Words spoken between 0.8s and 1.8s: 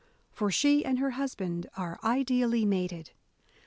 and her husband